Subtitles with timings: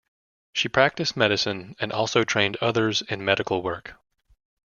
[0.53, 3.97] She practised medicine and also trained others in medical work.